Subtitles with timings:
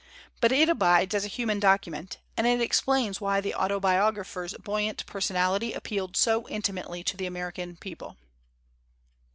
[0.01, 0.07] 1
[0.41, 5.73] But it abides as a human document; and it explains why the autobiographer's buoyant personality
[5.73, 8.17] appealed so intimately to the American people.